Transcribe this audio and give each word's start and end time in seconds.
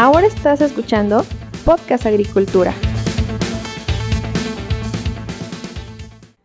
Ahora 0.00 0.28
estás 0.28 0.60
escuchando 0.60 1.24
Podcast 1.64 2.06
Agricultura. 2.06 2.72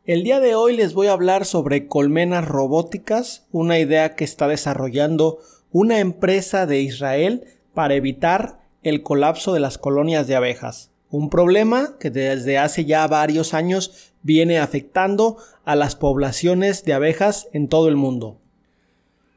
El 0.06 0.24
día 0.24 0.40
de 0.40 0.56
hoy 0.56 0.76
les 0.76 0.96
voy 0.96 1.06
a 1.06 1.12
hablar 1.12 1.46
sobre 1.46 1.86
colmenas 1.88 2.48
robóticas, 2.48 3.46
una 3.52 3.78
idea 3.78 4.16
que 4.16 4.24
está 4.24 4.48
desarrollando 4.48 5.38
una 5.72 6.00
empresa 6.00 6.66
de 6.66 6.82
Israel 6.82 7.44
para 7.76 7.94
evitar 7.94 8.60
el 8.82 9.04
colapso 9.04 9.54
de 9.54 9.60
las 9.60 9.78
colonias 9.78 10.26
de 10.26 10.36
abejas, 10.36 10.90
un 11.12 11.30
problema 11.30 11.96
que 12.00 12.10
desde 12.10 12.58
hace 12.58 12.86
ya 12.86 13.06
varios 13.06 13.54
años 13.54 14.14
viene 14.24 14.58
afectando 14.58 15.38
a 15.64 15.76
las 15.76 15.96
poblaciones 15.96 16.86
de 16.86 16.94
abejas 16.94 17.50
en 17.54 17.68
todo 17.68 17.88
el 17.88 17.98
mundo. 17.98 18.40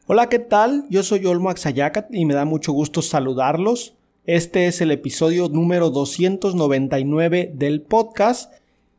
Hola, 0.07 0.29
¿qué 0.29 0.39
tal? 0.39 0.87
Yo 0.89 1.03
soy 1.03 1.27
Olmo 1.27 1.51
Axayacat 1.51 2.14
y 2.14 2.25
me 2.27 2.35
da 2.35 2.45
mucho 2.45 2.73
gusto 2.73 3.02
saludarlos. 3.02 3.95
Este 4.27 4.66
es 4.66 4.80
el 4.80 4.91
episodio 4.91 5.48
número 5.48 5.91
299 5.91 7.53
del 7.55 7.80
podcast 7.80 8.52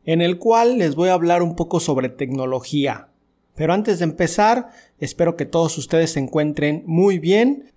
en 0.06 0.22
el 0.22 0.38
cual 0.38 0.78
les 0.78 0.94
voy 0.94 1.10
a 1.10 1.12
hablar 1.12 1.42
un 1.42 1.54
poco 1.54 1.80
sobre 1.80 2.08
tecnología. 2.08 3.08
Pero 3.54 3.74
antes 3.74 3.98
de 3.98 4.04
empezar, 4.04 4.70
espero 4.98 5.36
que 5.36 5.44
todos 5.44 5.76
ustedes 5.76 6.12
se 6.12 6.20
encuentren 6.20 6.82
muy 6.86 7.18
bien. 7.18 7.70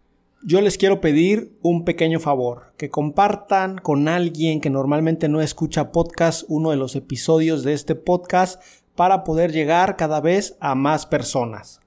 Yo 0.45 0.61
les 0.61 0.77
quiero 0.77 1.01
pedir 1.01 1.51
un 1.61 1.83
pequeño 1.83 2.21
favor, 2.21 2.71
que 2.77 2.89
compartan 2.89 3.79
con 3.79 4.07
alguien 4.07 4.61
que 4.61 4.69
normalmente 4.69 5.27
no 5.27 5.41
escucha 5.41 5.91
podcast 5.91 6.45
uno 6.47 6.71
de 6.71 6.77
los 6.77 6.95
episodios 6.95 7.63
de 7.63 7.73
este 7.73 7.95
podcast 7.95 8.63
para 8.95 9.25
poder 9.25 9.51
llegar 9.51 9.97
cada 9.97 10.21
vez 10.21 10.55
a 10.61 10.73
más 10.73 11.05
personas. 11.05 11.80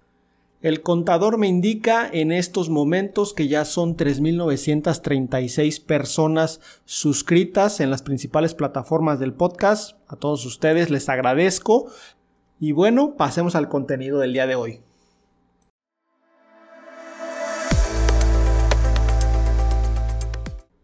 El 0.65 0.81
contador 0.81 1.37
me 1.37 1.47
indica 1.47 2.09
en 2.11 2.33
estos 2.33 2.71
momentos 2.71 3.35
que 3.35 3.49
ya 3.49 3.67
son 3.67 3.99
3.936 3.99 5.85
personas 5.85 6.59
suscritas 6.87 7.81
en 7.81 7.91
las 7.91 8.01
principales 8.01 8.55
plataformas 8.55 9.21
del 9.21 9.35
podcast. 9.35 9.99
A 10.09 10.17
todos 10.17 10.47
ustedes 10.47 10.89
les 10.89 11.11
agradezco. 11.11 11.91
Y 12.59 12.73
bueno, 12.73 13.15
pasemos 13.19 13.57
al 13.57 13.69
contenido 13.69 14.19
del 14.21 14.33
día 14.33 14.47
de 14.47 14.55
hoy. 14.55 14.81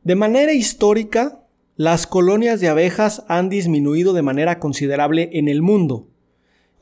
De 0.04 0.14
manera 0.14 0.52
histórica, 0.52 1.40
las 1.76 2.06
colonias 2.06 2.60
de 2.60 2.68
abejas 2.68 3.24
han 3.28 3.48
disminuido 3.48 4.12
de 4.12 4.20
manera 4.20 4.58
considerable 4.58 5.30
en 5.32 5.48
el 5.48 5.62
mundo. 5.62 6.10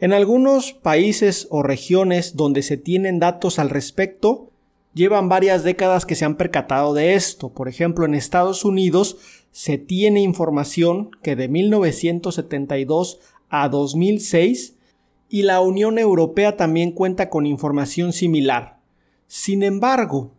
En 0.00 0.12
algunos 0.12 0.72
países 0.72 1.48
o 1.50 1.62
regiones 1.62 2.36
donde 2.36 2.62
se 2.62 2.76
tienen 2.76 3.18
datos 3.18 3.58
al 3.58 3.68
respecto, 3.68 4.50
llevan 4.94 5.28
varias 5.28 5.64
décadas 5.64 6.06
que 6.06 6.14
se 6.14 6.24
han 6.24 6.36
percatado 6.36 6.94
de 6.94 7.14
esto. 7.14 7.48
Por 7.48 7.68
ejemplo, 7.68 8.04
en 8.04 8.14
Estados 8.14 8.64
Unidos 8.64 9.16
se 9.50 9.76
tiene 9.76 10.20
información 10.20 11.10
que 11.22 11.34
de 11.34 11.48
1972 11.48 13.18
a 13.48 13.68
2006 13.68 14.76
y 15.28 15.42
la 15.42 15.60
Unión 15.60 15.98
Europea 15.98 16.56
también 16.56 16.92
cuenta 16.92 17.28
con 17.28 17.44
información 17.46 18.12
similar. 18.12 18.78
Sin 19.26 19.62
embargo, 19.62 20.30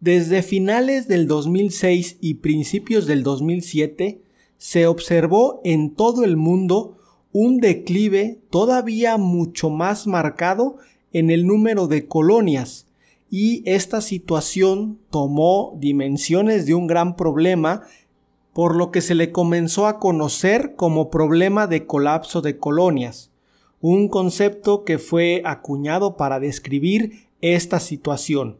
desde 0.00 0.42
finales 0.42 1.06
del 1.06 1.26
2006 1.28 2.16
y 2.20 2.34
principios 2.34 3.06
del 3.06 3.22
2007 3.22 4.20
se 4.56 4.86
observó 4.86 5.60
en 5.64 5.94
todo 5.94 6.24
el 6.24 6.36
mundo 6.36 6.96
un 7.32 7.58
declive 7.58 8.38
todavía 8.50 9.16
mucho 9.16 9.70
más 9.70 10.06
marcado 10.06 10.76
en 11.12 11.30
el 11.30 11.46
número 11.46 11.88
de 11.88 12.06
colonias 12.06 12.86
y 13.30 13.62
esta 13.64 14.02
situación 14.02 14.98
tomó 15.10 15.74
dimensiones 15.78 16.66
de 16.66 16.74
un 16.74 16.86
gran 16.86 17.16
problema 17.16 17.82
por 18.52 18.76
lo 18.76 18.90
que 18.90 19.00
se 19.00 19.14
le 19.14 19.32
comenzó 19.32 19.86
a 19.86 19.98
conocer 19.98 20.74
como 20.76 21.10
problema 21.10 21.66
de 21.66 21.86
colapso 21.86 22.42
de 22.42 22.58
colonias, 22.58 23.30
un 23.80 24.08
concepto 24.08 24.84
que 24.84 24.98
fue 24.98 25.40
acuñado 25.46 26.18
para 26.18 26.38
describir 26.38 27.26
esta 27.40 27.80
situación. 27.80 28.58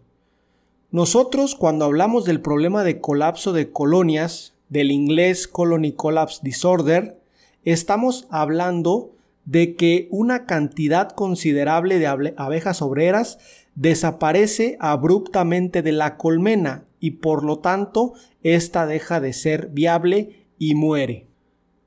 Nosotros 0.90 1.54
cuando 1.54 1.84
hablamos 1.84 2.24
del 2.24 2.40
problema 2.40 2.84
de 2.84 3.00
colapso 3.00 3.52
de 3.52 3.70
colonias, 3.70 4.54
del 4.70 4.90
inglés 4.90 5.46
Colony 5.46 5.92
Collapse 5.92 6.40
Disorder, 6.42 7.21
estamos 7.64 8.26
hablando 8.30 9.12
de 9.44 9.74
que 9.74 10.08
una 10.10 10.46
cantidad 10.46 11.10
considerable 11.10 11.98
de 11.98 12.06
abejas 12.36 12.82
obreras 12.82 13.38
desaparece 13.74 14.76
abruptamente 14.80 15.82
de 15.82 15.92
la 15.92 16.16
colmena 16.16 16.84
y 17.00 17.12
por 17.12 17.44
lo 17.44 17.58
tanto 17.58 18.14
ésta 18.42 18.86
deja 18.86 19.20
de 19.20 19.32
ser 19.32 19.68
viable 19.68 20.46
y 20.58 20.74
muere. 20.74 21.26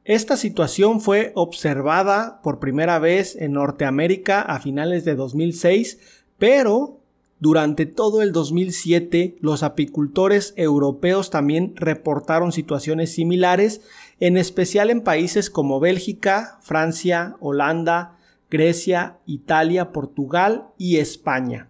Esta 0.03 0.37
situación 0.37 1.01
fue 1.01 1.31
observada 1.35 2.41
por 2.43 2.59
primera 2.59 2.99
vez 2.99 3.35
en 3.35 3.53
Norteamérica 3.53 4.41
a 4.41 4.59
finales 4.59 5.03
de 5.03 5.15
2006, 5.15 5.97
pero 6.37 6.99
durante 7.39 7.85
todo 7.85 8.21
el 8.21 8.31
2007 8.31 9.37
los 9.39 9.63
apicultores 9.63 10.53
europeos 10.57 11.29
también 11.29 11.73
reportaron 11.75 12.51
situaciones 12.51 13.13
similares 13.13 13.81
en 14.19 14.37
especial 14.37 14.89
en 14.89 15.01
países 15.01 15.49
como 15.49 15.79
Bélgica, 15.79 16.59
Francia, 16.61 17.35
Holanda, 17.39 18.17
Grecia, 18.49 19.17
Italia, 19.25 19.91
Portugal 19.91 20.67
y 20.77 20.97
España. 20.97 21.67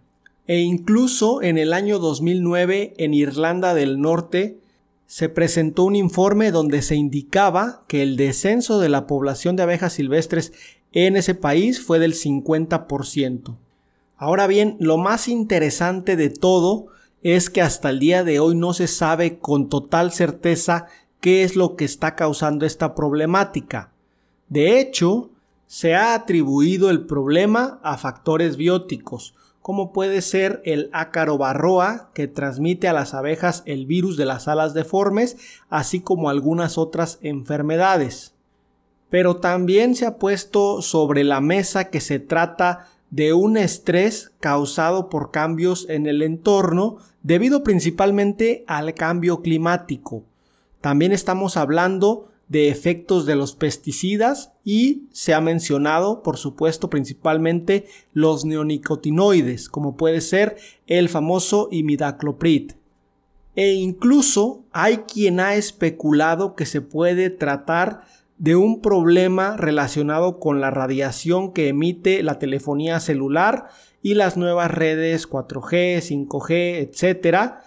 E 0.48 0.60
incluso 0.60 1.42
en 1.42 1.58
el 1.58 1.74
año 1.74 1.98
2009 1.98 2.94
en 2.98 3.14
Irlanda 3.14 3.74
del 3.74 4.00
Norte 4.00 4.60
se 5.08 5.30
presentó 5.30 5.84
un 5.84 5.96
informe 5.96 6.52
donde 6.52 6.82
se 6.82 6.96
indicaba 6.96 7.84
que 7.88 8.02
el 8.02 8.18
descenso 8.18 8.80
de 8.80 8.90
la 8.90 9.08
población 9.08 9.56
de 9.56 9.64
abejas 9.64 9.94
silvestres 9.94 10.54
en 10.92 11.18
ese 11.18 11.36
país 11.36 11.82
fue 11.82 12.00
del 12.00 12.14
50%. 12.14 13.56
Ahora 14.18 14.48
bien, 14.48 14.78
lo 14.80 14.98
más 14.98 15.28
interesante 15.28 16.16
de 16.16 16.30
todo 16.30 16.88
es 17.22 17.50
que 17.50 17.62
hasta 17.62 17.90
el 17.90 18.00
día 18.00 18.24
de 18.24 18.40
hoy 18.40 18.56
no 18.56 18.74
se 18.74 18.88
sabe 18.88 19.40
con 19.40 19.68
total 19.68 20.12
certeza 20.12 20.88
qué 21.26 21.42
es 21.42 21.56
lo 21.56 21.76
que 21.76 21.86
está 21.86 22.14
causando 22.14 22.68
esta 22.68 22.94
problemática. 22.94 23.90
De 24.48 24.80
hecho, 24.80 25.32
se 25.66 25.96
ha 25.96 26.14
atribuido 26.14 26.92
el 26.92 27.08
problema 27.08 27.80
a 27.82 27.98
factores 27.98 28.58
bióticos, 28.58 29.34
como 29.60 29.92
puede 29.92 30.22
ser 30.22 30.62
el 30.66 30.88
ácaro 30.94 31.40
barroa, 31.40 32.12
que 32.14 32.28
transmite 32.28 32.88
a 32.88 32.94
las 32.94 33.16
abejas 33.16 33.64
el 33.66 33.88
virus 33.88 34.18
de 34.18 34.26
las 34.26 34.48
alas 34.48 34.76
deformes, 34.76 35.36
así 35.68 36.00
como 36.00 36.30
algunas 36.30 36.78
otras 36.78 37.18
enfermedades. 37.24 38.36
Pero 39.10 39.38
también 39.38 39.96
se 39.96 40.06
ha 40.06 40.20
puesto 40.20 40.84
sobre 40.84 41.24
la 41.24 41.42
mesa 41.42 41.90
que 41.90 42.02
se 42.02 42.20
trata 42.20 42.88
de 43.10 43.34
un 43.34 43.58
estrés 43.58 44.32
causado 44.40 45.10
por 45.10 45.32
cambios 45.32 45.90
en 45.90 46.06
el 46.06 46.22
entorno 46.22 46.98
debido 47.24 47.64
principalmente 47.64 48.64
al 48.68 48.94
cambio 48.94 49.42
climático, 49.42 50.24
también 50.86 51.14
estamos 51.14 51.58
hablando 51.58 52.30
de 52.48 52.70
efectos 52.70 53.26
de 53.26 53.36
los 53.36 53.56
pesticidas 53.56 54.52
y 54.64 55.08
se 55.12 55.34
ha 55.34 55.42
mencionado, 55.42 56.22
por 56.22 56.38
supuesto, 56.38 56.92
principalmente 56.92 57.88
los 58.14 58.46
neonicotinoides, 58.46 59.68
como 59.68 59.98
puede 59.98 60.22
ser 60.22 60.58
el 60.86 61.10
famoso 61.10 61.70
imidacloprid. 61.72 62.74
E 63.56 63.74
incluso 63.74 64.64
hay 64.72 64.98
quien 64.98 65.40
ha 65.40 65.56
especulado 65.56 66.54
que 66.54 66.68
se 66.68 66.82
puede 66.82 67.32
tratar 67.32 68.02
de 68.38 68.56
un 68.56 68.80
problema 68.80 69.58
relacionado 69.58 70.40
con 70.40 70.62
la 70.62 70.70
radiación 70.70 71.52
que 71.52 71.70
emite 71.70 72.22
la 72.22 72.38
telefonía 72.38 73.00
celular 73.00 73.70
y 74.04 74.14
las 74.14 74.38
nuevas 74.38 74.70
redes 74.70 75.28
4G, 75.28 76.28
5G, 76.28 76.88
etcétera, 76.88 77.64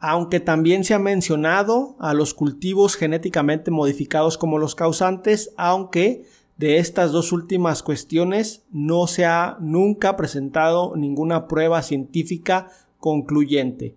aunque 0.00 0.40
también 0.40 0.84
se 0.84 0.94
ha 0.94 0.98
mencionado 0.98 1.96
a 1.98 2.14
los 2.14 2.34
cultivos 2.34 2.96
genéticamente 2.96 3.70
modificados 3.70 4.38
como 4.38 4.58
los 4.58 4.74
causantes, 4.74 5.52
aunque 5.56 6.24
de 6.56 6.78
estas 6.78 7.12
dos 7.12 7.32
últimas 7.32 7.82
cuestiones 7.82 8.64
no 8.70 9.06
se 9.06 9.24
ha 9.24 9.56
nunca 9.60 10.16
presentado 10.16 10.94
ninguna 10.96 11.46
prueba 11.48 11.82
científica 11.82 12.68
concluyente. 12.98 13.94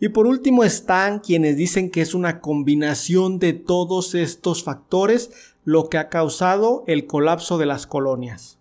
Y 0.00 0.10
por 0.10 0.26
último 0.26 0.64
están 0.64 1.18
quienes 1.18 1.56
dicen 1.56 1.90
que 1.90 2.02
es 2.02 2.14
una 2.14 2.40
combinación 2.40 3.38
de 3.38 3.52
todos 3.52 4.14
estos 4.14 4.62
factores 4.62 5.30
lo 5.64 5.88
que 5.88 5.98
ha 5.98 6.08
causado 6.08 6.84
el 6.86 7.06
colapso 7.06 7.58
de 7.58 7.66
las 7.66 7.86
colonias. 7.86 8.58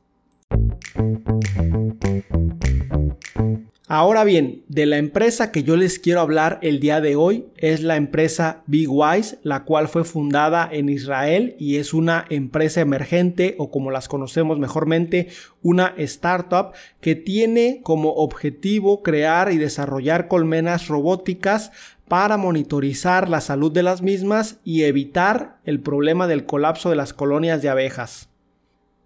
Ahora 3.90 4.26
bien, 4.26 4.66
de 4.68 4.86
la 4.86 4.98
empresa 4.98 5.50
que 5.50 5.64
yo 5.64 5.78
les 5.78 5.98
quiero 5.98 6.20
hablar 6.20 6.60
el 6.62 6.82
día 6.82 7.00
de 7.00 7.16
hoy 7.16 7.46
es 7.56 7.84
la 7.84 7.96
empresa 7.96 8.64
Big 8.68 8.90
Wise, 8.90 9.40
la 9.44 9.64
cual 9.64 9.88
fue 9.88 10.04
fundada 10.04 10.68
en 10.70 10.90
Israel 10.90 11.56
y 11.58 11.78
es 11.78 11.94
una 11.94 12.26
empresa 12.30 12.82
emergente 12.82 13.56
o 13.58 13.72
como 13.72 13.90
las 13.90 14.10
conocemos 14.10 14.60
mejormente, 14.60 15.30
una 15.62 15.94
startup 15.96 16.74
que 17.00 17.16
tiene 17.16 17.80
como 17.82 18.10
objetivo 18.10 19.04
crear 19.04 19.54
y 19.54 19.58
desarrollar 19.58 20.28
colmenas 20.28 20.90
robóticas 20.90 21.72
para 22.10 22.36
monitorizar 22.36 23.30
la 23.30 23.40
salud 23.40 23.72
de 23.72 23.84
las 23.84 24.02
mismas 24.02 24.58
y 24.66 24.84
evitar 24.84 25.60
el 25.64 25.80
problema 25.80 26.28
del 26.28 26.46
colapso 26.46 26.90
de 26.90 26.98
las 26.98 27.14
colonias 27.14 27.62
de 27.62 27.70
abejas. 27.70 28.28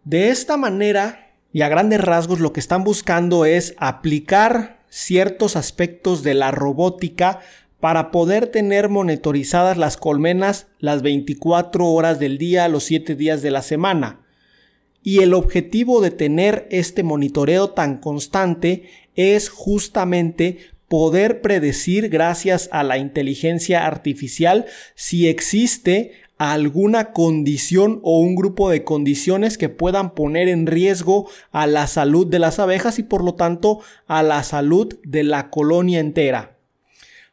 De 0.05 0.29
esta 0.29 0.57
manera, 0.57 1.30
y 1.53 1.61
a 1.61 1.69
grandes 1.69 2.01
rasgos 2.01 2.39
lo 2.39 2.53
que 2.53 2.59
están 2.59 2.83
buscando 2.83 3.45
es 3.45 3.75
aplicar 3.77 4.79
ciertos 4.89 5.55
aspectos 5.55 6.23
de 6.23 6.33
la 6.33 6.51
robótica 6.51 7.39
para 7.79 8.11
poder 8.11 8.47
tener 8.47 8.89
monitorizadas 8.89 9.77
las 9.77 9.97
colmenas 9.97 10.67
las 10.79 11.01
24 11.01 11.87
horas 11.87 12.19
del 12.19 12.37
día, 12.37 12.67
los 12.67 12.83
7 12.83 13.15
días 13.15 13.41
de 13.41 13.51
la 13.51 13.63
semana. 13.63 14.19
Y 15.03 15.23
el 15.23 15.33
objetivo 15.33 15.99
de 15.99 16.11
tener 16.11 16.67
este 16.69 17.01
monitoreo 17.01 17.71
tan 17.71 17.97
constante 17.97 18.83
es 19.15 19.49
justamente 19.49 20.59
poder 20.87 21.41
predecir 21.41 22.09
gracias 22.09 22.69
a 22.71 22.83
la 22.83 22.97
inteligencia 22.97 23.87
artificial 23.87 24.65
si 24.93 25.27
existe 25.27 26.11
alguna 26.41 27.11
condición 27.11 27.99
o 28.01 28.19
un 28.19 28.33
grupo 28.33 28.71
de 28.71 28.83
condiciones 28.83 29.59
que 29.59 29.69
puedan 29.69 30.15
poner 30.15 30.47
en 30.47 30.65
riesgo 30.65 31.29
a 31.51 31.67
la 31.67 31.85
salud 31.85 32.25
de 32.25 32.39
las 32.39 32.57
abejas 32.57 32.97
y 32.97 33.03
por 33.03 33.23
lo 33.23 33.35
tanto 33.35 33.81
a 34.07 34.23
la 34.23 34.41
salud 34.41 34.97
de 35.03 35.23
la 35.23 35.51
colonia 35.51 35.99
entera. 35.99 36.57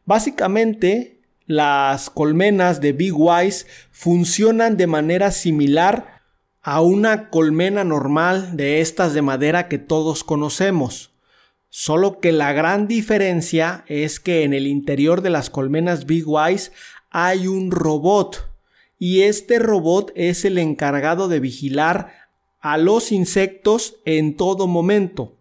Básicamente, 0.05 1.23
las 1.47 2.11
colmenas 2.11 2.83
de 2.83 2.93
Big 2.93 3.15
Wise 3.17 3.65
funcionan 3.91 4.77
de 4.77 4.87
manera 4.87 5.31
similar 5.31 6.21
a 6.61 6.83
una 6.83 7.31
colmena 7.31 7.85
normal 7.85 8.59
de 8.59 8.83
estas 8.83 9.15
de 9.15 9.23
madera 9.23 9.69
que 9.69 9.79
todos 9.79 10.23
conocemos. 10.23 11.15
Solo 11.71 12.21
que 12.21 12.31
la 12.33 12.53
gran 12.53 12.87
diferencia 12.89 13.85
es 13.87 14.21
que 14.21 14.45
en 14.45 14.53
el 14.53 14.67
interior 14.67 15.23
de 15.23 15.31
las 15.31 15.49
colmenas 15.49 16.05
Big 16.05 16.25
Wise 16.27 16.73
hay 17.09 17.47
un 17.47 17.71
robot 17.71 18.48
y 18.99 19.23
este 19.23 19.59
robot 19.59 20.13
es 20.15 20.45
el 20.45 20.59
encargado 20.59 21.29
de 21.29 21.41
vigilar 21.41 22.13
a 22.61 22.79
los 22.79 23.13
insectos 23.13 23.97
en 24.05 24.37
todo 24.37 24.67
momento. 24.67 25.37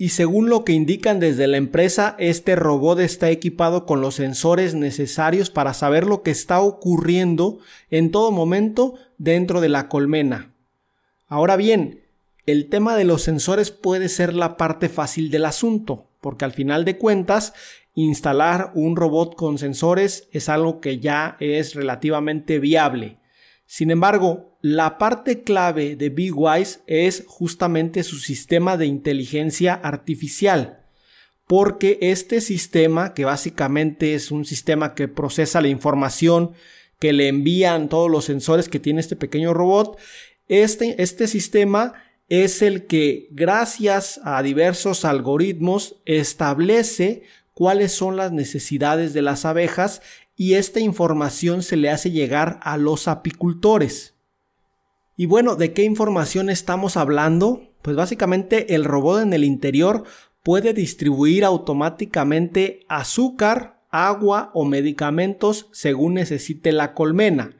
Y 0.00 0.10
según 0.10 0.48
lo 0.48 0.64
que 0.64 0.72
indican 0.72 1.18
desde 1.18 1.48
la 1.48 1.56
empresa, 1.56 2.14
este 2.18 2.54
robot 2.54 3.00
está 3.00 3.30
equipado 3.30 3.84
con 3.84 4.00
los 4.00 4.14
sensores 4.14 4.74
necesarios 4.74 5.50
para 5.50 5.74
saber 5.74 6.06
lo 6.06 6.22
que 6.22 6.30
está 6.30 6.60
ocurriendo 6.60 7.58
en 7.90 8.12
todo 8.12 8.30
momento 8.30 8.94
dentro 9.18 9.60
de 9.60 9.68
la 9.68 9.88
colmena. 9.88 10.54
Ahora 11.26 11.56
bien, 11.56 12.04
el 12.46 12.68
tema 12.68 12.96
de 12.96 13.04
los 13.04 13.22
sensores 13.22 13.72
puede 13.72 14.08
ser 14.08 14.34
la 14.34 14.56
parte 14.56 14.88
fácil 14.88 15.30
del 15.30 15.44
asunto, 15.44 16.06
porque 16.20 16.44
al 16.44 16.52
final 16.52 16.84
de 16.84 16.96
cuentas 16.96 17.52
instalar 18.04 18.70
un 18.74 18.94
robot 18.94 19.34
con 19.34 19.58
sensores 19.58 20.28
es 20.32 20.48
algo 20.48 20.80
que 20.80 21.00
ya 21.00 21.36
es 21.40 21.74
relativamente 21.74 22.60
viable. 22.60 23.18
Sin 23.66 23.90
embargo, 23.90 24.56
la 24.62 24.98
parte 24.98 25.42
clave 25.42 25.96
de 25.96 26.08
BigWise 26.08 26.80
es 26.86 27.24
justamente 27.26 28.04
su 28.04 28.18
sistema 28.18 28.76
de 28.76 28.86
inteligencia 28.86 29.74
artificial, 29.74 30.84
porque 31.46 31.98
este 32.00 32.40
sistema, 32.40 33.14
que 33.14 33.24
básicamente 33.24 34.14
es 34.14 34.30
un 34.30 34.44
sistema 34.44 34.94
que 34.94 35.08
procesa 35.08 35.60
la 35.60 35.68
información 35.68 36.52
que 37.00 37.12
le 37.12 37.28
envían 37.28 37.88
todos 37.88 38.10
los 38.10 38.24
sensores 38.24 38.68
que 38.68 38.80
tiene 38.80 39.00
este 39.00 39.16
pequeño 39.16 39.54
robot, 39.54 39.98
este, 40.46 41.02
este 41.02 41.26
sistema 41.26 41.94
es 42.28 42.62
el 42.62 42.86
que, 42.86 43.28
gracias 43.32 44.20
a 44.22 44.42
diversos 44.42 45.04
algoritmos, 45.04 45.96
establece 46.04 47.22
cuáles 47.58 47.90
son 47.90 48.16
las 48.16 48.30
necesidades 48.30 49.14
de 49.14 49.20
las 49.20 49.44
abejas 49.44 50.00
y 50.36 50.54
esta 50.54 50.78
información 50.78 51.64
se 51.64 51.76
le 51.76 51.90
hace 51.90 52.12
llegar 52.12 52.60
a 52.62 52.76
los 52.76 53.08
apicultores. 53.08 54.14
Y 55.16 55.26
bueno, 55.26 55.56
¿de 55.56 55.72
qué 55.72 55.82
información 55.82 56.50
estamos 56.50 56.96
hablando? 56.96 57.72
Pues 57.82 57.96
básicamente 57.96 58.76
el 58.76 58.84
robot 58.84 59.22
en 59.22 59.32
el 59.32 59.42
interior 59.42 60.04
puede 60.44 60.72
distribuir 60.72 61.44
automáticamente 61.44 62.86
azúcar, 62.88 63.82
agua 63.90 64.52
o 64.54 64.64
medicamentos 64.64 65.66
según 65.72 66.14
necesite 66.14 66.70
la 66.70 66.94
colmena 66.94 67.56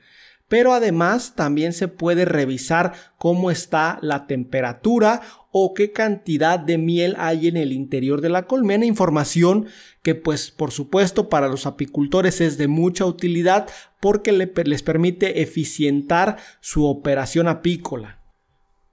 pero 0.48 0.72
además 0.72 1.34
también 1.36 1.72
se 1.72 1.88
puede 1.88 2.24
revisar 2.24 2.94
cómo 3.18 3.50
está 3.50 3.98
la 4.00 4.26
temperatura 4.26 5.20
o 5.50 5.74
qué 5.74 5.92
cantidad 5.92 6.58
de 6.58 6.78
miel 6.78 7.14
hay 7.18 7.48
en 7.48 7.56
el 7.56 7.72
interior 7.72 8.20
de 8.20 8.30
la 8.30 8.46
colmena, 8.46 8.86
información 8.86 9.66
que 10.02 10.14
pues 10.14 10.50
por 10.50 10.70
supuesto 10.70 11.28
para 11.28 11.48
los 11.48 11.66
apicultores 11.66 12.40
es 12.40 12.58
de 12.58 12.68
mucha 12.68 13.04
utilidad 13.04 13.68
porque 14.00 14.32
les 14.32 14.82
permite 14.82 15.42
eficientar 15.42 16.38
su 16.60 16.86
operación 16.86 17.48
apícola. 17.48 18.18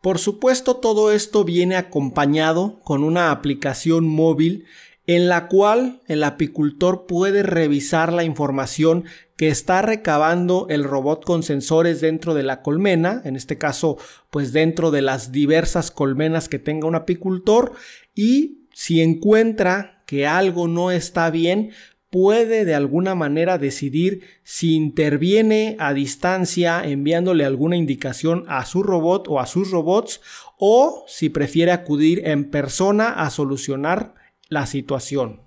Por 0.01 0.19
supuesto 0.19 0.75
todo 0.75 1.11
esto 1.11 1.43
viene 1.43 1.77
acompañado 1.77 2.79
con 2.81 3.03
una 3.03 3.31
aplicación 3.31 4.07
móvil 4.07 4.65
en 5.07 5.27
la 5.29 5.47
cual 5.47 6.01
el 6.07 6.23
apicultor 6.23 7.05
puede 7.05 7.43
revisar 7.43 8.11
la 8.11 8.23
información 8.23 9.05
que 9.37 9.49
está 9.49 9.81
recabando 9.81 10.67
el 10.69 10.83
robot 10.83 11.25
con 11.25 11.43
sensores 11.43 12.01
dentro 12.01 12.33
de 12.33 12.43
la 12.43 12.61
colmena, 12.61 13.21
en 13.25 13.35
este 13.35 13.57
caso 13.57 13.97
pues 14.29 14.53
dentro 14.53 14.91
de 14.91 15.01
las 15.01 15.31
diversas 15.31 15.91
colmenas 15.91 16.49
que 16.49 16.59
tenga 16.59 16.87
un 16.87 16.95
apicultor 16.95 17.73
y 18.13 18.67
si 18.73 19.01
encuentra 19.01 20.03
que 20.05 20.27
algo 20.27 20.67
no 20.67 20.91
está 20.91 21.29
bien, 21.29 21.71
puede 22.09 22.63
de 22.63 22.75
alguna 22.75 23.13
manera 23.13 23.57
decidir 23.57 24.21
si 24.43 24.73
interviene 24.73 25.75
a 25.79 25.93
distancia 25.93 26.81
enviándole 26.83 27.43
alguna 27.43 27.75
indicación 27.75 28.45
a 28.47 28.65
su 28.65 28.83
robot 28.83 29.27
o 29.27 29.39
a 29.39 29.45
sus 29.45 29.71
robots 29.71 30.21
o 30.57 31.03
si 31.07 31.29
prefiere 31.29 31.71
acudir 31.71 32.21
en 32.25 32.49
persona 32.49 33.09
a 33.09 33.29
solucionar 33.29 34.13
la 34.47 34.65
situación. 34.65 35.41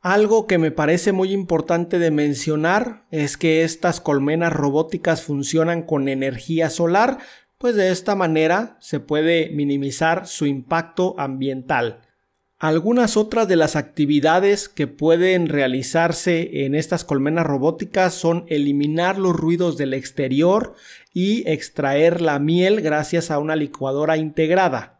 Algo 0.00 0.46
que 0.46 0.58
me 0.58 0.70
parece 0.70 1.12
muy 1.12 1.32
importante 1.32 1.98
de 1.98 2.10
mencionar 2.10 3.06
es 3.10 3.38
que 3.38 3.64
estas 3.64 4.00
colmenas 4.00 4.52
robóticas 4.52 5.22
funcionan 5.22 5.82
con 5.82 6.08
energía 6.08 6.68
solar, 6.68 7.18
pues 7.56 7.74
de 7.74 7.90
esta 7.90 8.14
manera 8.14 8.76
se 8.80 9.00
puede 9.00 9.48
minimizar 9.48 10.26
su 10.26 10.44
impacto 10.44 11.14
ambiental. 11.18 12.02
Algunas 12.58 13.16
otras 13.16 13.48
de 13.48 13.56
las 13.56 13.76
actividades 13.76 14.68
que 14.68 14.86
pueden 14.86 15.48
realizarse 15.48 16.64
en 16.64 16.74
estas 16.74 17.04
colmenas 17.04 17.46
robóticas 17.46 18.14
son 18.14 18.44
eliminar 18.48 19.18
los 19.18 19.34
ruidos 19.34 19.76
del 19.76 19.94
exterior 19.94 20.74
y 21.12 21.48
extraer 21.50 22.20
la 22.20 22.38
miel 22.38 22.80
gracias 22.80 23.30
a 23.30 23.38
una 23.38 23.56
licuadora 23.56 24.18
integrada. 24.18 24.93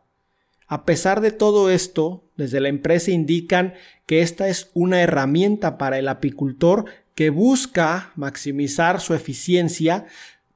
A 0.67 0.85
pesar 0.85 1.21
de 1.21 1.31
todo 1.31 1.71
esto, 1.71 2.25
desde 2.37 2.61
la 2.61 2.69
empresa 2.69 3.11
indican 3.11 3.75
que 4.07 4.23
esta 4.23 4.49
es 4.49 4.71
una 4.75 5.03
herramienta 5.03 5.79
para 5.79 5.99
el 5.99 6.09
apicultor 6.09 6.87
que 7.15 7.31
busca 7.31 8.13
maximizar 8.17 9.01
su 9.01 9.15
eficiencia, 9.15 10.07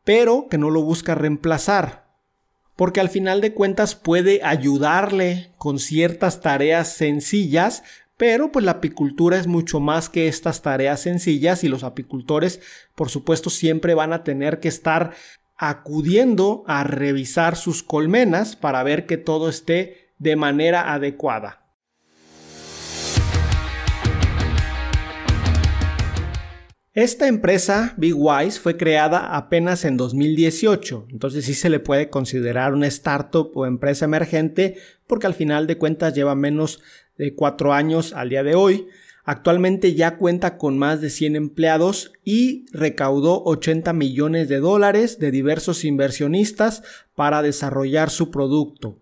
pero 0.05 0.49
que 0.49 0.59
no 0.59 0.71
lo 0.71 0.83
busca 0.83 1.15
reemplazar, 1.15 2.09
porque 2.77 3.01
al 3.01 3.11
final 3.11 3.41
de 3.41 3.53
cuentas 3.53 3.95
puede 3.95 4.41
ayudarle 4.43 5.51
con 5.59 5.79
ciertas 5.79 6.41
tareas 6.41 6.93
sencillas, 6.95 7.83
pero 8.17 8.51
pues 8.51 8.65
la 8.65 8.73
apicultura 8.73 9.39
es 9.39 9.47
mucho 9.47 9.79
más 9.79 10.09
que 10.09 10.27
estas 10.27 10.63
tareas 10.63 11.01
sencillas 11.01 11.63
y 11.63 11.69
los 11.69 11.85
apicultores 11.85 12.61
por 12.95 13.11
supuesto 13.11 13.49
siempre 13.49 13.95
van 13.95 14.13
a 14.13 14.25
tener 14.25 14.59
que 14.59 14.69
estar 14.69 15.13
acudiendo 15.59 16.65
a 16.67 16.85
revisar 16.85 17.57
sus 17.57 17.83
colmenas 17.83 18.57
para 18.57 18.83
ver 18.83 19.07
que 19.07 19.17
todo 19.17 19.49
esté 19.49 20.13
de 20.19 20.37
manera 20.37 20.93
adecuada. 20.95 21.69
Esta 26.95 27.29
empresa, 27.29 27.95
Big 27.97 28.15
Wise, 28.17 28.59
fue 28.59 28.77
creada 28.77 29.37
apenas 29.37 29.85
en 29.85 29.97
2018, 29.97 31.07
entonces 31.11 31.45
sí 31.45 31.55
se 31.55 31.71
le 31.71 31.79
puede 31.79 32.11
considerar 32.11 32.75
una 32.75 32.89
startup 32.89 33.53
o 33.55 33.67
empresa 33.67 34.05
emergente 34.05 34.77
porque 35.07 35.29
al 35.29 35.35
final 35.35 35.69
de 35.69 35.79
cuentas 35.79 36.13
lleva 36.15 36.35
menos 36.35 36.83
de 37.17 37.37
cuatro 37.37 37.73
años 37.73 38.13
al 38.13 38.31
día 38.31 38.43
de 38.43 38.57
hoy. 38.57 38.89
Actualmente 39.31 39.93
ya 39.93 40.17
cuenta 40.17 40.57
con 40.57 40.79
más 40.79 41.03
de 41.03 41.11
100 41.11 41.37
empleados 41.37 42.13
y 42.25 42.65
recaudó 42.73 43.45
80 43.45 43.93
millones 43.93 44.49
de 44.49 44.57
dólares 44.57 45.19
de 45.19 45.31
diversos 45.31 45.85
inversionistas 45.85 46.83
para 47.15 47.43
desarrollar 47.43 48.09
su 48.09 48.31
producto. 48.31 48.97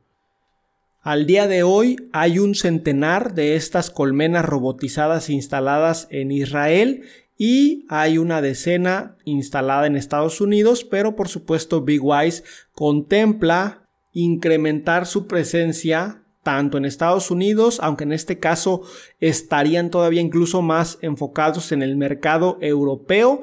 Al 1.00 1.26
día 1.26 1.46
de 1.46 1.62
hoy 1.62 2.08
hay 2.12 2.40
un 2.40 2.56
centenar 2.56 3.34
de 3.34 3.54
estas 3.54 3.88
colmenas 3.88 4.44
robotizadas 4.44 5.30
instaladas 5.30 6.08
en 6.10 6.32
Israel 6.32 7.04
y 7.38 7.86
hay 7.88 8.18
una 8.18 8.42
decena 8.42 9.16
instalada 9.24 9.86
en 9.86 9.94
Estados 9.94 10.40
Unidos, 10.40 10.82
pero 10.82 11.14
por 11.14 11.28
supuesto 11.28 11.82
Big 11.82 12.00
Wise 12.02 12.42
contempla 12.72 13.86
incrementar 14.12 15.06
su 15.06 15.28
presencia 15.28 16.24
tanto 16.46 16.78
en 16.78 16.84
Estados 16.84 17.32
Unidos, 17.32 17.80
aunque 17.82 18.04
en 18.04 18.12
este 18.12 18.38
caso 18.38 18.82
estarían 19.18 19.90
todavía 19.90 20.20
incluso 20.20 20.62
más 20.62 20.96
enfocados 21.02 21.72
en 21.72 21.82
el 21.82 21.96
mercado 21.96 22.56
europeo. 22.60 23.42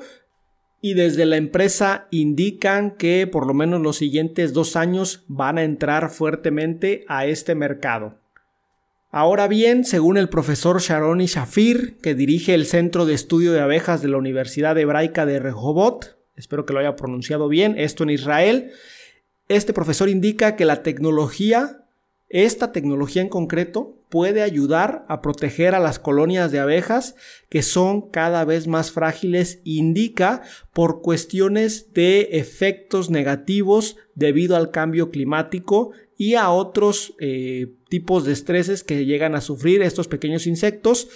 Y 0.79 0.93
desde 0.93 1.25
la 1.25 1.36
empresa 1.36 2.07
indican 2.12 2.91
que 2.91 3.27
por 3.27 3.45
lo 3.45 3.53
menos 3.53 3.81
los 3.81 3.98
siguientes 3.98 4.53
dos 4.53 4.77
años 4.77 5.25
van 5.27 5.57
a 5.57 5.65
entrar 5.65 6.12
fuertemente 6.12 7.03
a 7.10 7.25
este 7.25 7.55
mercado. 7.55 8.19
Ahora 9.12 9.50
bien, 9.50 9.83
según 9.83 10.17
el 10.17 10.29
profesor 10.29 10.79
Sharoni 10.79 11.25
Shafir, 11.25 11.98
que 12.01 12.15
dirige 12.15 12.53
el 12.53 12.65
Centro 12.65 13.05
de 13.05 13.15
Estudio 13.15 13.51
de 13.51 13.60
Abejas 13.60 14.01
de 14.01 14.07
la 14.07 14.17
Universidad 14.17 14.77
Hebraica 14.77 15.25
de 15.25 15.39
Rehovot, 15.39 16.17
espero 16.38 16.65
que 16.65 16.72
lo 16.72 16.79
haya 16.79 16.95
pronunciado 16.95 17.50
bien, 17.50 17.75
esto 17.77 18.03
en 18.03 18.12
Israel, 18.12 18.72
este 19.50 19.74
profesor 19.74 20.07
indica 20.07 20.55
que 20.55 20.63
la 20.63 20.83
tecnología 20.83 21.82
esta 22.33 22.71
tecnología 22.71 23.21
en 23.21 23.29
concreto 23.29 23.95
puede 24.09 24.41
ayudar 24.41 25.05
a 25.07 25.21
proteger 25.21 25.75
a 25.75 25.79
las 25.79 25.99
colonias 25.99 26.51
de 26.51 26.57
abejas 26.57 27.13
que 27.47 27.61
son 27.61 28.09
cada 28.09 28.43
vez 28.43 28.65
más 28.65 28.91
frágiles, 28.91 29.61
indica 29.63 30.41
por 30.73 31.03
cuestiones 31.03 31.93
de 31.93 32.29
efectos 32.31 33.11
negativos 33.11 33.97
debido 34.15 34.55
al 34.55 34.71
cambio 34.71 35.11
climático 35.11 35.91
y 36.17 36.33
a 36.33 36.49
otros 36.49 37.13
eh, 37.19 37.75
tipos 37.87 38.25
de 38.25 38.33
estreses 38.33 38.83
que 38.83 39.05
llegan 39.05 39.35
a 39.35 39.41
sufrir 39.41 39.83
estos 39.83 40.07
pequeños 40.07 40.47
insectos. 40.47 41.09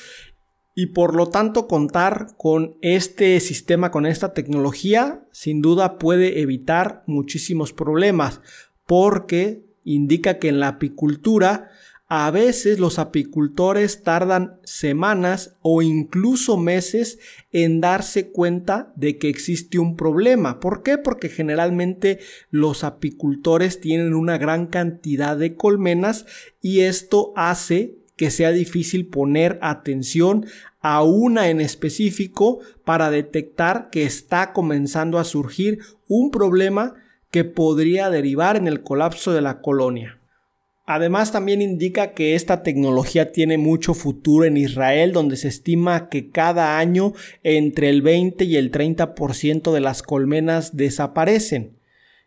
Y 0.75 0.87
por 0.87 1.15
lo 1.15 1.29
tanto 1.29 1.67
contar 1.67 2.27
con 2.37 2.77
este 2.83 3.39
sistema, 3.39 3.89
con 3.89 4.05
esta 4.05 4.33
tecnología, 4.33 5.25
sin 5.31 5.63
duda 5.63 5.97
puede 5.97 6.41
evitar 6.41 7.01
muchísimos 7.07 7.73
problemas 7.73 8.39
porque 8.85 9.66
indica 9.87 10.37
que 10.37 10.49
en 10.49 10.59
la 10.59 10.67
apicultura 10.67 11.69
a 12.09 12.31
veces 12.31 12.79
los 12.79 12.99
apicultores 12.99 14.03
tardan 14.03 14.59
semanas 14.63 15.55
o 15.61 15.81
incluso 15.81 16.57
meses 16.57 17.19
en 17.51 17.81
darse 17.81 18.31
cuenta 18.31 18.93
de 18.95 19.17
que 19.17 19.27
existe 19.27 19.77
un 19.77 19.97
problema. 19.97 20.61
¿Por 20.61 20.83
qué? 20.83 20.97
Porque 20.97 21.27
generalmente 21.27 22.19
los 22.49 22.85
apicultores 22.85 23.81
tienen 23.81 24.13
una 24.13 24.37
gran 24.37 24.67
cantidad 24.67 25.35
de 25.35 25.55
colmenas 25.55 26.25
y 26.61 26.81
esto 26.81 27.33
hace 27.35 27.97
que 28.15 28.31
sea 28.31 28.51
difícil 28.51 29.07
poner 29.07 29.59
atención 29.61 30.45
a 30.79 31.03
una 31.03 31.49
en 31.49 31.59
específico 31.59 32.59
para 32.85 33.11
detectar 33.11 33.89
que 33.91 34.03
está 34.03 34.53
comenzando 34.53 35.19
a 35.19 35.25
surgir 35.25 35.79
un 36.07 36.31
problema 36.31 36.95
que 37.31 37.43
podría 37.43 38.09
derivar 38.09 38.57
en 38.57 38.67
el 38.67 38.83
colapso 38.83 39.33
de 39.33 39.41
la 39.41 39.61
colonia. 39.61 40.19
Además 40.89 41.33
también 41.33 41.61
indica 41.61 42.13
que 42.13 42.33
esta 42.33 42.63
tecnología 42.63 43.33
tiene 43.33 43.57
mucho 43.57 43.93
futuro 43.93 44.45
en 44.45 44.55
Israel, 44.55 45.11
donde 45.11 45.35
se 45.35 45.49
estima 45.49 46.07
que 46.07 46.29
cada 46.29 46.79
año 46.79 47.13
entre 47.43 47.89
el 47.89 48.01
20 48.01 48.45
y 48.45 48.55
el 48.55 48.71
30% 48.71 49.73
de 49.73 49.81
las 49.81 50.01
colmenas 50.01 50.77
desaparecen. 50.77 51.77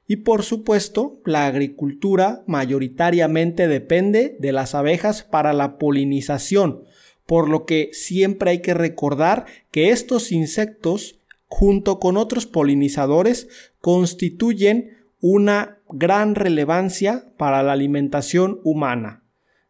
Y 0.07 0.17
por 0.17 0.43
supuesto, 0.43 1.23
la 1.25 1.47
agricultura 1.47 2.43
mayoritariamente 2.47 3.67
depende 3.67 4.37
de 4.39 4.53
las 4.53 4.75
abejas 4.75 5.23
para 5.23 5.55
la 5.55 5.79
polinización, 5.79 6.83
por 7.25 7.49
lo 7.49 7.65
que 7.65 7.89
siempre 7.93 8.51
hay 8.51 8.59
que 8.59 8.75
recordar 8.75 9.47
que 9.71 9.89
estos 9.89 10.33
insectos 10.33 11.20
junto 11.51 11.99
con 11.99 12.17
otros 12.17 12.47
polinizadores, 12.47 13.49
constituyen 13.81 14.97
una 15.21 15.81
gran 15.91 16.35
relevancia 16.35 17.35
para 17.37 17.63
la 17.63 17.73
alimentación 17.73 18.61
humana. 18.65 19.25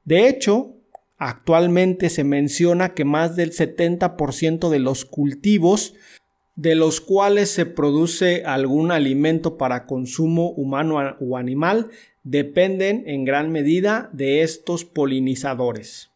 De 0.04 0.28
hecho, 0.28 0.76
actualmente 1.16 2.10
se 2.10 2.22
menciona 2.22 2.94
que 2.94 3.04
más 3.04 3.34
del 3.34 3.52
70% 3.52 4.68
de 4.68 4.78
los 4.78 5.04
cultivos 5.04 5.94
de 6.54 6.74
los 6.74 7.00
cuales 7.00 7.50
se 7.50 7.64
produce 7.64 8.44
algún 8.44 8.92
alimento 8.92 9.56
para 9.56 9.86
consumo 9.86 10.50
humano 10.50 11.16
o 11.18 11.38
animal 11.38 11.88
dependen 12.22 13.04
en 13.06 13.24
gran 13.24 13.50
medida 13.50 14.10
de 14.12 14.42
estos 14.42 14.84
polinizadores. 14.84 16.09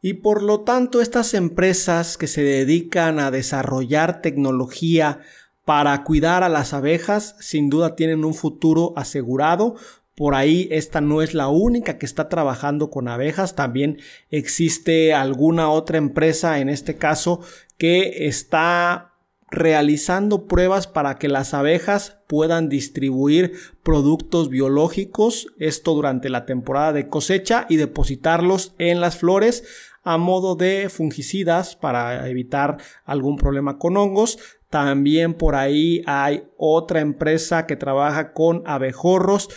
Y 0.00 0.14
por 0.14 0.42
lo 0.42 0.60
tanto, 0.60 1.00
estas 1.00 1.34
empresas 1.34 2.16
que 2.16 2.28
se 2.28 2.42
dedican 2.42 3.18
a 3.18 3.30
desarrollar 3.30 4.22
tecnología 4.22 5.20
para 5.64 6.02
cuidar 6.04 6.44
a 6.44 6.48
las 6.48 6.72
abejas, 6.72 7.36
sin 7.40 7.68
duda 7.68 7.96
tienen 7.96 8.24
un 8.24 8.34
futuro 8.34 8.92
asegurado. 8.96 9.74
Por 10.14 10.34
ahí 10.34 10.68
esta 10.70 11.00
no 11.00 11.20
es 11.20 11.34
la 11.34 11.48
única 11.48 11.98
que 11.98 12.06
está 12.06 12.28
trabajando 12.28 12.90
con 12.90 13.08
abejas, 13.08 13.54
también 13.54 13.98
existe 14.30 15.14
alguna 15.14 15.68
otra 15.68 15.98
empresa, 15.98 16.58
en 16.60 16.68
este 16.68 16.96
caso, 16.96 17.40
que 17.76 18.26
está 18.26 19.12
realizando 19.50 20.46
pruebas 20.46 20.86
para 20.86 21.18
que 21.18 21.28
las 21.28 21.54
abejas 21.54 22.18
puedan 22.26 22.68
distribuir 22.68 23.52
productos 23.82 24.50
biológicos, 24.50 25.48
esto 25.58 25.94
durante 25.94 26.28
la 26.28 26.44
temporada 26.46 26.92
de 26.92 27.08
cosecha 27.08 27.66
y 27.68 27.76
depositarlos 27.76 28.74
en 28.78 29.00
las 29.00 29.16
flores 29.16 29.64
a 30.08 30.16
modo 30.16 30.56
de 30.56 30.88
fungicidas 30.88 31.76
para 31.76 32.26
evitar 32.30 32.78
algún 33.04 33.36
problema 33.36 33.78
con 33.78 33.98
hongos. 33.98 34.38
También 34.70 35.34
por 35.34 35.54
ahí 35.54 36.02
hay 36.06 36.44
otra 36.56 37.00
empresa 37.00 37.66
que 37.66 37.76
trabaja 37.76 38.32
con 38.32 38.62
abejorros 38.64 39.50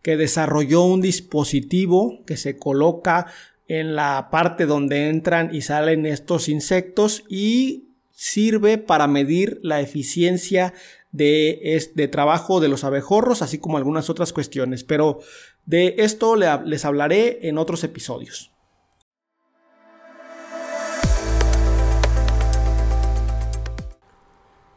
que 0.00 0.16
desarrolló 0.16 0.82
un 0.84 1.02
dispositivo 1.02 2.22
que 2.26 2.38
se 2.38 2.56
coloca 2.56 3.26
en 3.68 3.94
la 3.94 4.28
parte 4.30 4.64
donde 4.64 5.10
entran 5.10 5.54
y 5.54 5.60
salen 5.60 6.06
estos 6.06 6.48
insectos 6.48 7.24
y 7.28 7.90
sirve 8.12 8.78
para 8.78 9.06
medir 9.08 9.60
la 9.62 9.82
eficiencia 9.82 10.72
de, 11.12 11.90
de 11.94 12.08
trabajo 12.08 12.60
de 12.60 12.68
los 12.68 12.84
abejorros, 12.84 13.42
así 13.42 13.58
como 13.58 13.76
algunas 13.76 14.08
otras 14.08 14.32
cuestiones. 14.32 14.84
Pero 14.84 15.20
de 15.66 15.96
esto 15.98 16.34
les 16.34 16.84
hablaré 16.86 17.46
en 17.46 17.58
otros 17.58 17.84
episodios. 17.84 18.51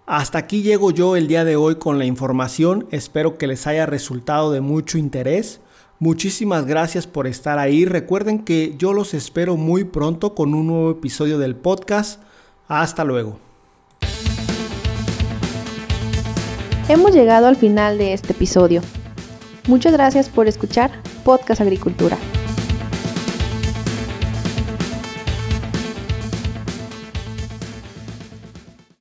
Hasta 0.06 0.38
aquí 0.38 0.62
llego 0.62 0.92
yo 0.92 1.16
el 1.16 1.28
día 1.28 1.44
de 1.46 1.56
hoy 1.56 1.76
con 1.76 1.98
la 1.98 2.06
información, 2.06 2.88
espero 2.92 3.40
que 3.40 3.48
les 3.48 3.66
haya 3.66 3.88
resultado 3.88 4.52
de 4.52 4.62
mucho 4.62 5.00
interés. 5.00 5.62
Muchísimas 5.98 6.68
gracias 6.68 7.08
por 7.08 7.26
estar 7.26 7.58
ahí. 7.58 7.86
Recuerden 7.86 8.44
que 8.44 8.76
yo 8.78 8.94
los 8.94 9.16
espero 9.16 9.58
muy 9.58 9.84
pronto 9.84 10.36
con 10.36 10.54
un 10.54 10.68
nuevo 10.68 10.92
episodio 10.92 11.40
del 11.40 11.56
podcast. 11.56 12.22
Hasta 12.68 13.04
luego. 13.04 13.40
Hemos 16.88 17.12
llegado 17.14 17.48
al 17.48 17.56
final 17.56 17.98
de 17.98 18.14
este 18.14 18.34
episodio. 18.34 18.82
Muchas 19.68 19.94
gracias 19.94 20.30
por 20.30 20.48
escuchar 20.48 20.92
Podcast 21.24 21.62
Agricultura. 21.62 22.18